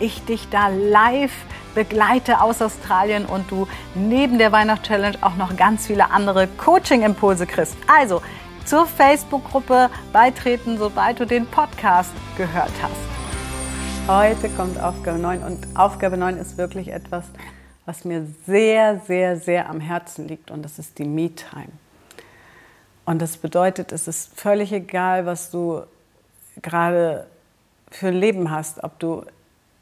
[0.00, 1.32] ich dich da live
[1.74, 7.76] begleite aus Australien und du neben der Weihnachtschallenge auch noch ganz viele andere Coaching-Impulse kriegst.
[7.86, 8.22] Also
[8.64, 14.08] zur Facebook-Gruppe beitreten, sobald du den Podcast gehört hast.
[14.08, 17.24] Heute kommt Aufgabe 9 und Aufgabe 9 ist wirklich etwas,
[17.86, 21.72] was mir sehr, sehr, sehr am Herzen liegt und das ist die Me-Time.
[23.04, 25.82] Und das bedeutet, es ist völlig egal, was du
[26.60, 27.26] gerade
[27.90, 29.24] für ein Leben hast, ob du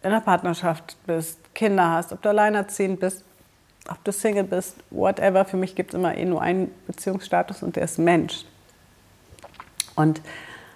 [0.03, 3.25] in einer Partnerschaft bist, Kinder hast, ob du alleinerziehend bist,
[3.89, 5.45] ob du Single bist, whatever.
[5.45, 8.45] Für mich gibt es immer eh nur einen Beziehungsstatus und der ist Mensch.
[9.95, 10.21] Und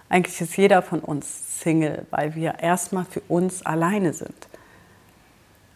[0.09, 4.49] eigentlich ist jeder von uns Single, weil wir erstmal für uns alleine sind.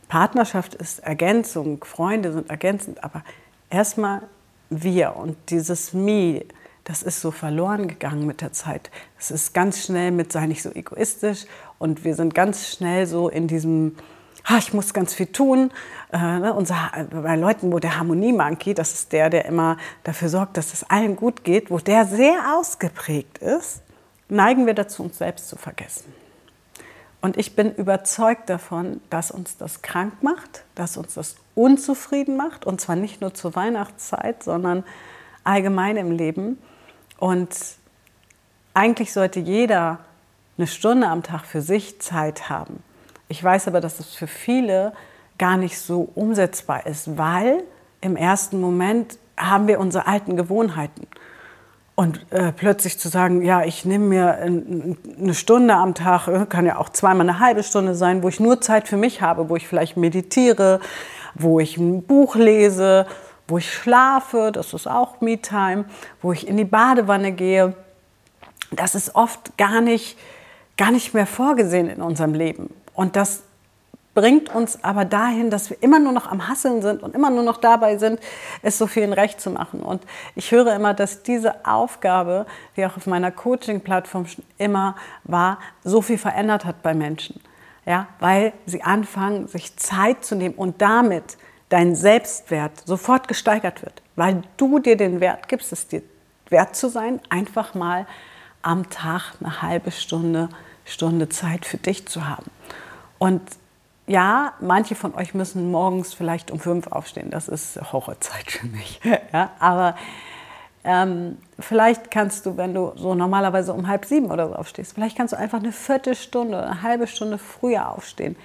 [0.08, 3.22] Partnerschaft ist Ergänzung, Freunde sind ergänzend, aber
[3.70, 4.22] erstmal
[4.70, 6.44] wir und dieses Me,
[6.84, 8.90] das ist so verloren gegangen mit der Zeit.
[9.18, 11.46] Es ist ganz schnell mit sei nicht so egoistisch
[11.78, 13.96] und wir sind ganz schnell so in diesem
[14.44, 15.70] ah, ich muss ganz viel tun.
[16.12, 20.56] Äh, ne, unser, bei Leuten, wo der Harmonie-Monkey, das ist der, der immer dafür sorgt,
[20.56, 23.82] dass es allen gut geht, wo der sehr ausgeprägt ist,
[24.28, 26.12] neigen wir dazu, uns selbst zu vergessen.
[27.20, 32.66] Und ich bin überzeugt davon, dass uns das krank macht, dass uns das unzufrieden macht,
[32.66, 34.84] und zwar nicht nur zur Weihnachtszeit, sondern
[35.42, 36.58] allgemein im Leben.
[37.18, 37.54] Und
[38.74, 39.98] eigentlich sollte jeder
[40.56, 42.82] eine Stunde am Tag für sich Zeit haben.
[43.28, 44.92] Ich weiß aber, dass es für viele
[45.38, 47.64] gar nicht so umsetzbar ist, weil
[48.00, 51.06] im ersten Moment haben wir unsere alten Gewohnheiten.
[51.96, 56.66] Und äh, plötzlich zu sagen, ja, ich nehme mir eine Stunde am Tag, äh, kann
[56.66, 59.54] ja auch zweimal eine halbe Stunde sein, wo ich nur Zeit für mich habe, wo
[59.54, 60.80] ich vielleicht meditiere,
[61.34, 63.06] wo ich ein Buch lese,
[63.46, 65.84] wo ich schlafe, das ist auch Me-Time,
[66.22, 67.74] wo ich in die Badewanne gehe.
[68.70, 70.18] Das ist oft gar nicht,
[70.76, 72.74] gar nicht mehr vorgesehen in unserem Leben.
[72.94, 73.42] Und das
[74.14, 77.42] bringt uns aber dahin, dass wir immer nur noch am Hasseln sind und immer nur
[77.42, 78.20] noch dabei sind,
[78.62, 79.80] es so vielen recht zu machen.
[79.80, 80.02] Und
[80.36, 82.46] ich höre immer, dass diese Aufgabe,
[82.76, 84.94] die auch auf meiner Coaching-Plattform schon immer
[85.24, 87.40] war, so viel verändert hat bei Menschen.
[87.86, 91.36] Ja, weil sie anfangen, sich Zeit zu nehmen und damit
[91.68, 96.02] dein Selbstwert sofort gesteigert wird, weil du dir den Wert gibst, es dir
[96.48, 98.06] wert zu sein, einfach mal
[98.62, 100.48] am Tag eine halbe Stunde,
[100.84, 102.50] Stunde Zeit für dich zu haben.
[103.18, 103.42] Und
[104.06, 107.30] ja, manche von euch müssen morgens vielleicht um fünf aufstehen.
[107.30, 109.00] Das ist Horrorzeit für mich.
[109.32, 109.96] ja, aber
[110.84, 115.16] ähm, vielleicht kannst du, wenn du so normalerweise um halb sieben oder so aufstehst, vielleicht
[115.16, 118.36] kannst du einfach eine Viertelstunde oder eine halbe Stunde früher aufstehen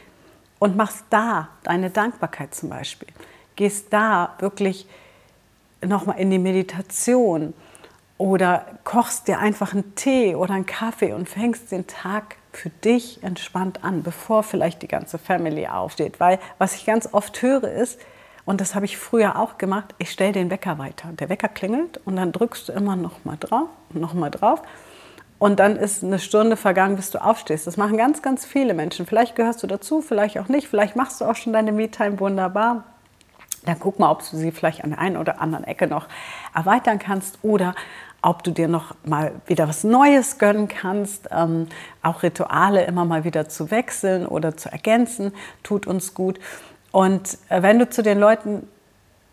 [0.59, 3.07] und machst da deine Dankbarkeit zum Beispiel.
[3.55, 4.87] Gehst da wirklich
[5.81, 7.53] nochmal in die Meditation
[8.17, 13.23] oder kochst dir einfach einen Tee oder einen Kaffee und fängst den Tag für dich
[13.23, 16.19] entspannt an, bevor vielleicht die ganze Family aufsteht.
[16.19, 17.99] Weil was ich ganz oft höre ist,
[18.45, 21.09] und das habe ich früher auch gemacht, ich stelle den Wecker weiter.
[21.13, 24.63] Der Wecker klingelt und dann drückst du immer noch mal drauf und noch drauf.
[25.39, 27.65] Und dann ist eine Stunde vergangen, bis du aufstehst.
[27.65, 29.05] Das machen ganz, ganz viele Menschen.
[29.05, 30.67] Vielleicht gehörst du dazu, vielleicht auch nicht.
[30.67, 32.83] Vielleicht machst du auch schon deine Me-Time wunderbar.
[33.65, 36.07] Dann guck mal, ob du sie vielleicht an der einen oder anderen Ecke noch
[36.53, 37.73] erweitern kannst oder
[38.21, 41.29] ob du dir noch mal wieder was Neues gönnen kannst.
[41.31, 41.67] Ähm,
[42.03, 45.33] auch Rituale immer mal wieder zu wechseln oder zu ergänzen,
[45.63, 46.39] tut uns gut.
[46.91, 48.67] Und äh, wenn du zu den Leuten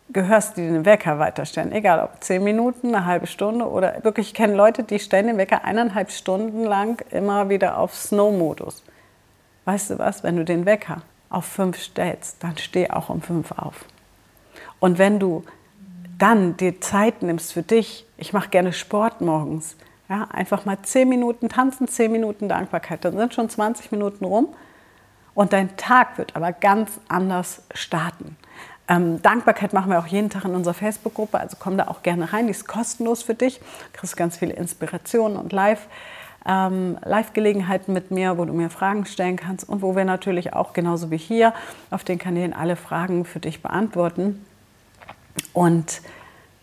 [0.09, 4.35] gehörst, die den Wecker weiterstellen, egal ob zehn Minuten, eine halbe Stunde oder wirklich, ich
[4.35, 8.83] kenne Leute, die stellen den Wecker eineinhalb Stunden lang immer wieder auf Snow-Modus.
[9.65, 13.51] Weißt du was, wenn du den Wecker auf fünf stellst, dann steh auch um fünf
[13.53, 13.85] auf.
[14.79, 15.45] Und wenn du
[16.19, 19.77] dann dir Zeit nimmst für dich, ich mache gerne Sport morgens,
[20.09, 24.49] ja, einfach mal zehn Minuten tanzen, zehn Minuten Dankbarkeit, dann sind schon 20 Minuten rum
[25.35, 28.37] und dein Tag wird aber ganz anders starten.
[28.89, 32.33] Ähm, Dankbarkeit machen wir auch jeden Tag in unserer Facebook-Gruppe, also komm da auch gerne
[32.33, 35.89] rein, die ist kostenlos für dich, du kriegst ganz viele Inspirationen und Live-
[36.47, 40.73] ähm, Live-Gelegenheiten mit mir, wo du mir Fragen stellen kannst und wo wir natürlich auch
[40.73, 41.53] genauso wie hier
[41.91, 44.45] auf den Kanälen alle Fragen für dich beantworten.
[45.53, 46.03] Und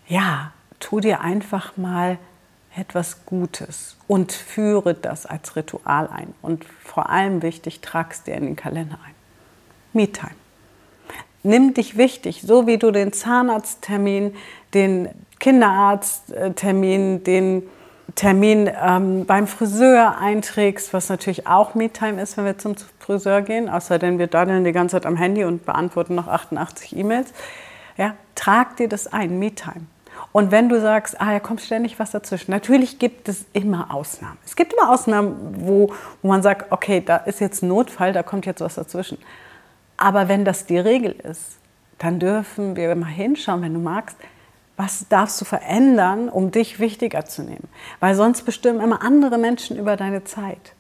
[0.08, 2.18] ja, tu dir einfach mal
[2.76, 6.34] etwas Gutes und führe das als Ritual ein.
[6.42, 9.14] Und vor allem wichtig, trag es dir in den Kalender ein.
[9.94, 10.43] Me-Time.
[11.44, 14.34] Nimm dich wichtig, so wie du den Zahnarzttermin,
[14.74, 15.10] den
[15.40, 17.64] Kinderarzttermin, den
[18.16, 23.70] Termin ähm, beim Friseur einträgst, was natürlich auch Me-Time ist, wenn wir zum Friseur gehen,
[23.70, 27.34] außerdem wir daddeln die ganze Zeit am Handy und beantworten noch 88 E-Mails.
[27.98, 29.88] Ja, trag dir das ein, Me-Time.
[30.32, 34.38] Und wenn du sagst, ah, da kommt ständig was dazwischen, natürlich gibt es immer Ausnahmen.
[34.46, 38.46] Es gibt immer Ausnahmen, wo, wo man sagt, okay, da ist jetzt Notfall, da kommt
[38.46, 39.18] jetzt was dazwischen.
[40.04, 41.60] Aber wenn das die Regel ist,
[41.98, 44.18] dann dürfen wir mal hinschauen, wenn du magst,
[44.76, 47.70] was darfst du verändern, um dich wichtiger zu nehmen?
[48.02, 50.74] Weil sonst bestimmen immer andere Menschen über deine Zeit.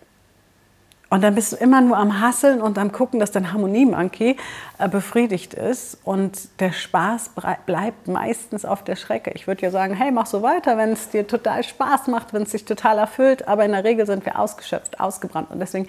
[1.09, 4.35] Und dann bist du immer nur am Hasseln und am Gucken, dass dein Harmonie-Monkey
[4.77, 5.99] äh, befriedigt ist.
[6.03, 7.31] Und der Spaß
[7.65, 9.31] bleibt meistens auf der Strecke.
[9.35, 12.41] Ich würde ja sagen, hey, mach so weiter, wenn es dir total Spaß macht, wenn
[12.41, 13.47] es dich total erfüllt.
[13.47, 15.49] Aber in der Regel sind wir ausgeschöpft, ausgebrannt.
[15.49, 15.87] Und deswegen,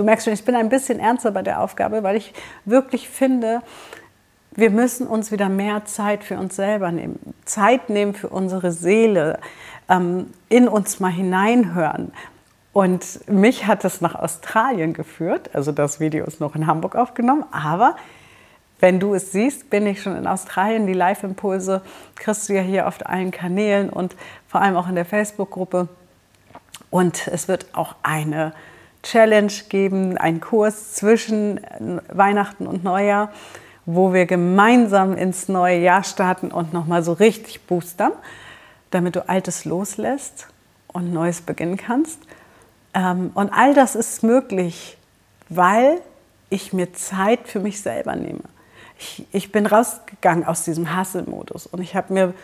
[0.00, 2.32] du merkst schon, ich bin ein bisschen ernster bei der Aufgabe, weil ich
[2.64, 3.60] wirklich finde,
[4.52, 7.34] wir müssen uns wieder mehr Zeit für uns selber nehmen.
[7.44, 9.38] Zeit nehmen für unsere Seele,
[9.90, 12.12] ähm, in uns mal hineinhören
[12.72, 15.50] und mich hat es nach Australien geführt.
[15.52, 17.44] Also das Video ist noch in Hamburg aufgenommen.
[17.50, 17.96] Aber
[18.78, 20.86] wenn du es siehst, bin ich schon in Australien.
[20.86, 21.82] Die Live-Impulse
[22.14, 24.14] kriegst du ja hier auf allen Kanälen und
[24.48, 25.88] vor allem auch in der Facebook-Gruppe.
[26.90, 28.52] Und es wird auch eine
[29.02, 31.60] Challenge geben, einen Kurs zwischen
[32.08, 33.30] Weihnachten und Neujahr,
[33.86, 38.12] wo wir gemeinsam ins neue Jahr starten und nochmal so richtig boostern,
[38.90, 40.48] damit du Altes loslässt
[40.88, 42.20] und Neues beginnen kannst.
[42.94, 44.96] Ähm, und all das ist möglich,
[45.48, 46.00] weil
[46.50, 48.42] ich mir Zeit für mich selber nehme.
[48.98, 52.34] Ich, ich bin rausgegangen aus diesem Hasselmodus und ich habe mir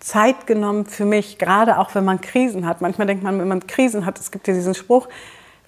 [0.00, 2.80] Zeit genommen für mich, gerade auch wenn man Krisen hat.
[2.80, 5.08] Manchmal denkt man, wenn man Krisen hat, es gibt ja diesen Spruch,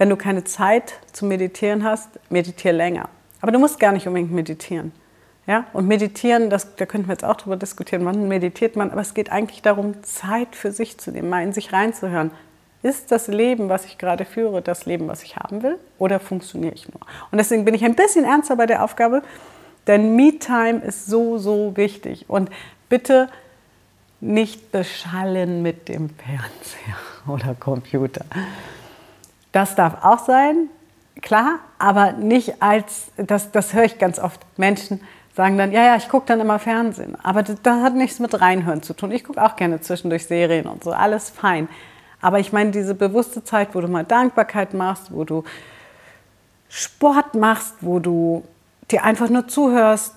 [0.00, 3.10] wenn du keine Zeit zu meditieren hast, meditiere länger.
[3.42, 4.92] Aber du musst gar nicht unbedingt meditieren.
[5.46, 5.66] Ja?
[5.74, 9.12] Und meditieren, das, da könnten wir jetzt auch drüber diskutieren, wann meditiert man, aber es
[9.12, 12.30] geht eigentlich darum, Zeit für sich zu nehmen, mal in sich reinzuhören.
[12.82, 15.78] Ist das Leben, was ich gerade führe, das Leben, was ich haben will?
[15.98, 17.02] Oder funktioniere ich nur?
[17.30, 19.22] Und deswegen bin ich ein bisschen ernster bei der Aufgabe,
[19.86, 22.24] denn Me-Time ist so, so wichtig.
[22.26, 22.48] Und
[22.88, 23.28] bitte
[24.22, 26.96] nicht beschallen mit dem Fernseher
[27.26, 28.24] oder Computer.
[29.52, 30.68] Das darf auch sein,
[31.20, 35.00] klar, aber nicht als, das, das höre ich ganz oft, Menschen
[35.34, 37.16] sagen dann, ja, ja, ich gucke dann immer Fernsehen.
[37.22, 39.12] Aber das, das hat nichts mit Reinhören zu tun.
[39.12, 41.68] Ich gucke auch gerne zwischendurch Serien und so, alles fein.
[42.20, 45.44] Aber ich meine, diese bewusste Zeit, wo du mal Dankbarkeit machst, wo du
[46.68, 48.44] Sport machst, wo du
[48.90, 50.14] dir einfach nur zuhörst,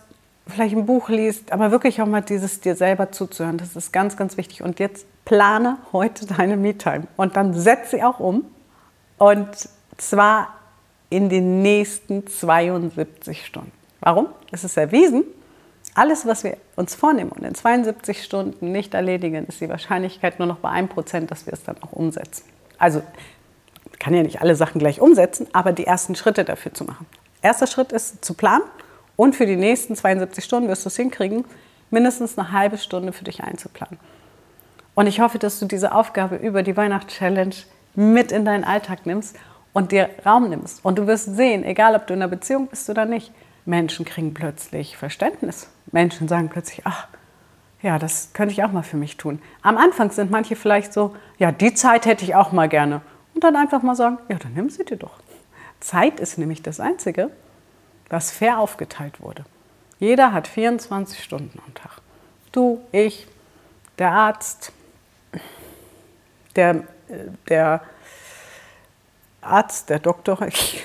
[0.48, 4.18] vielleicht ein Buch liest, aber wirklich auch mal dieses dir selber zuzuhören, das ist ganz,
[4.18, 4.62] ganz wichtig.
[4.62, 8.44] Und jetzt plane heute deine Me-Time und dann setz sie auch um
[9.18, 9.50] und
[9.98, 10.56] zwar
[11.10, 13.72] in den nächsten 72 Stunden.
[14.00, 14.28] Warum?
[14.52, 15.24] Es ist erwiesen,
[15.96, 20.48] alles, was wir uns vornehmen und in 72 Stunden nicht erledigen, ist die Wahrscheinlichkeit nur
[20.48, 22.46] noch bei 1%, dass wir es dann auch umsetzen.
[22.78, 26.84] Also man kann ja nicht alle Sachen gleich umsetzen, aber die ersten Schritte dafür zu
[26.84, 27.06] machen.
[27.42, 28.64] Erster Schritt ist zu planen
[29.16, 31.46] und für die nächsten 72 Stunden wirst du es hinkriegen,
[31.92, 34.00] mindestens eine halbe Stunde für dich einzuplanen.
[34.96, 37.56] Und ich hoffe, dass du diese Aufgabe über die Weihnachts-Challenge
[37.96, 39.38] mit in deinen Alltag nimmst
[39.74, 40.84] und dir Raum nimmst.
[40.84, 43.32] Und du wirst sehen, egal ob du in einer Beziehung bist oder nicht,
[43.66, 45.70] Menschen kriegen plötzlich Verständnis.
[45.92, 47.08] Menschen sagen plötzlich, ach,
[47.82, 49.42] ja, das könnte ich auch mal für mich tun.
[49.62, 53.02] Am Anfang sind manche vielleicht so, ja, die Zeit hätte ich auch mal gerne.
[53.34, 55.20] Und dann einfach mal sagen, ja, dann nimm sie dir doch.
[55.80, 57.30] Zeit ist nämlich das Einzige,
[58.10, 59.44] was fair aufgeteilt wurde.
[60.00, 62.02] Jeder hat 24 Stunden am Tag.
[62.52, 63.28] Du, ich,
[63.98, 64.72] der Arzt,
[66.56, 66.84] der,
[67.50, 67.82] der
[69.42, 70.84] Arzt, der Doktor, ich,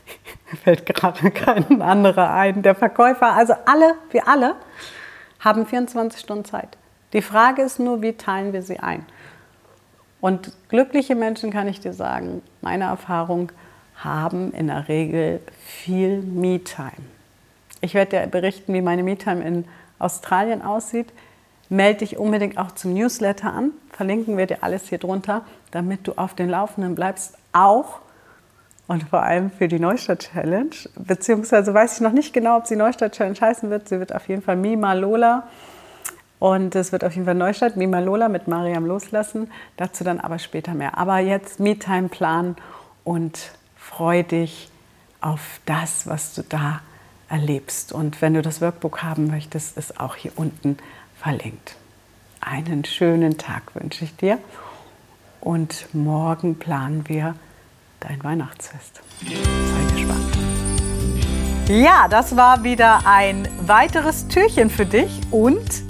[0.64, 4.56] fällt gerade kein anderer ein, der Verkäufer, also alle, wir alle
[5.40, 6.76] haben 24 Stunden Zeit.
[7.12, 9.04] Die Frage ist nur, wie teilen wir sie ein?
[10.20, 13.50] Und glückliche Menschen, kann ich dir sagen, meine Erfahrung,
[13.96, 16.92] haben in der Regel viel Me-Time.
[17.80, 19.64] Ich werde dir berichten, wie meine Me-Time in
[19.98, 21.12] Australien aussieht.
[21.70, 23.70] Melde dich unbedingt auch zum Newsletter an.
[23.92, 28.00] Verlinken wir dir alles hier drunter, damit du auf den Laufenden bleibst, auch
[28.90, 30.74] und vor allem für die Neustadt Challenge.
[30.96, 33.88] Beziehungsweise weiß ich noch nicht genau, ob sie Neustadt Challenge heißen wird.
[33.88, 35.44] Sie wird auf jeden Fall Mima Lola.
[36.40, 39.48] Und es wird auf jeden Fall Neustadt, Mima Lola mit Mariam loslassen.
[39.76, 40.98] Dazu dann aber später mehr.
[40.98, 42.56] Aber jetzt Me-Time planen
[43.04, 44.68] und freu dich
[45.20, 46.80] auf das, was du da
[47.28, 47.92] erlebst.
[47.92, 50.78] Und wenn du das Workbook haben möchtest, ist auch hier unten
[51.20, 51.76] verlinkt.
[52.40, 54.38] Einen schönen Tag wünsche ich dir.
[55.40, 57.34] Und morgen planen wir
[58.00, 59.02] dein Weihnachtsfest.
[59.24, 60.38] Sei gespannt.
[61.68, 65.89] Ja, das war wieder ein weiteres Türchen für dich und